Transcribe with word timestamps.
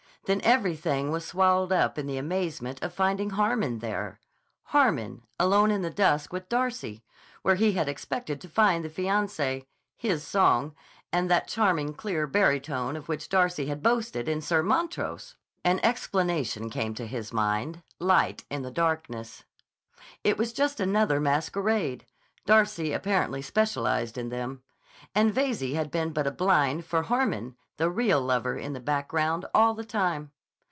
Then 0.25 0.39
everything 0.43 1.09
was 1.09 1.25
swallowed 1.25 1.71
up 1.71 1.97
in 1.97 2.05
the 2.05 2.19
amazement 2.19 2.79
of 2.83 2.93
finding 2.93 3.31
Hannon 3.31 3.79
there. 3.79 4.19
Harmon—alone 4.65 5.71
in 5.71 5.81
the 5.81 5.89
dusk 5.89 6.31
with 6.31 6.47
Darcy 6.47 7.03
where 7.41 7.55
he 7.55 7.71
had 7.71 7.89
expected 7.89 8.39
to 8.39 8.47
find 8.47 8.85
the 8.85 8.89
fiancé—his 8.89 10.23
song—and 10.25 11.29
that 11.31 11.47
charming, 11.47 11.95
clear 11.95 12.27
barytone 12.27 12.95
of 12.95 13.09
which 13.09 13.29
Darcy 13.29 13.65
had 13.65 13.81
boasted 13.81 14.29
in 14.29 14.41
Sir 14.41 14.61
Montrose! 14.61 15.37
An 15.65 15.79
explanation 15.81 16.69
came 16.69 16.93
to 16.93 17.07
his 17.07 17.33
mind, 17.33 17.81
light 17.97 18.45
in 18.51 18.61
the 18.61 18.69
darkness. 18.71 19.43
It 20.23 20.37
was 20.37 20.53
just 20.53 20.79
another 20.79 21.19
masquerade—Darcy 21.19 22.93
apparently 22.93 23.41
specialized 23.41 24.19
in 24.19 24.29
them—and 24.29 25.33
Veyze 25.33 25.73
had 25.73 25.89
been 25.89 26.13
but 26.13 26.27
a 26.27 26.31
blind 26.31 26.85
for 26.85 27.01
Harmon, 27.01 27.57
the 27.77 27.89
real 27.89 28.21
lover 28.21 28.57
in 28.59 28.73
the 28.73 28.79
background, 28.79 29.43
all 29.55 29.73
the 29.73 29.83
time. 29.83 30.31